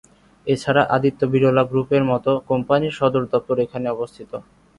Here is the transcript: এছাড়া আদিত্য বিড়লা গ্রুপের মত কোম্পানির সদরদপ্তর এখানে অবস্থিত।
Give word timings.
এছাড়া 0.47 0.81
আদিত্য 0.95 1.21
বিড়লা 1.31 1.63
গ্রুপের 1.71 2.03
মত 2.11 2.25
কোম্পানির 2.49 2.97
সদরদপ্তর 2.99 3.55
এখানে 3.65 3.87
অবস্থিত। 3.95 4.31